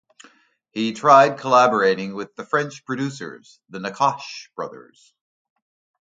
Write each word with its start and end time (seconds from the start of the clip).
He 0.71 0.93
tried 0.93 1.37
collaborating 1.37 2.15
with 2.15 2.35
the 2.35 2.43
French 2.43 2.83
producers, 2.85 3.59
the 3.69 3.77
Nacash 3.77 4.49
brothers. 4.55 5.13